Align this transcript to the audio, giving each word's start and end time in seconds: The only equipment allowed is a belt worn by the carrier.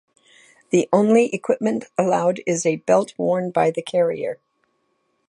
The 0.71 0.89
only 0.91 1.31
equipment 1.31 1.85
allowed 1.95 2.41
is 2.47 2.65
a 2.65 2.77
belt 2.77 3.13
worn 3.19 3.51
by 3.51 3.69
the 3.69 3.83
carrier. 3.83 4.39